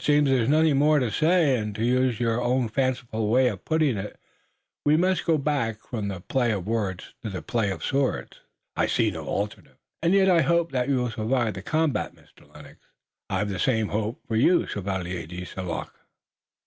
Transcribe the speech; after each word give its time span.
"Then 0.03 0.05
it 0.05 0.15
seems 0.17 0.29
there 0.31 0.41
is 0.41 0.49
nothing 0.49 0.77
more 0.77 0.97
to 0.97 1.11
say, 1.11 1.59
and 1.59 1.75
to 1.75 1.85
use 1.85 2.19
your 2.19 2.41
own 2.41 2.69
fanciful 2.69 3.29
way 3.29 3.49
of 3.49 3.63
putting 3.63 3.97
it, 3.97 4.19
we 4.83 4.97
must 4.97 5.25
go 5.27 5.37
back 5.37 5.79
from 5.79 6.07
the 6.07 6.19
play 6.21 6.49
of 6.51 6.65
words 6.65 7.13
to 7.21 7.29
the 7.29 7.43
play 7.43 7.69
of 7.69 7.83
swords." 7.85 8.39
"I 8.75 8.87
see 8.87 9.11
no 9.11 9.27
alternative." 9.27 9.77
"And 10.01 10.15
yet 10.15 10.27
I 10.27 10.41
hope 10.41 10.71
that 10.71 10.89
you 10.89 10.95
will 11.03 11.11
survive 11.11 11.53
the 11.53 11.61
combat, 11.61 12.15
Mr. 12.15 12.51
Lennox." 12.51 12.79
"I've 13.29 13.49
the 13.49 13.59
same 13.59 13.89
hope 13.89 14.19
for 14.27 14.35
you, 14.35 14.65
Chevalier 14.65 15.27
de 15.27 15.45
St. 15.45 15.67
Luc." 15.67 15.93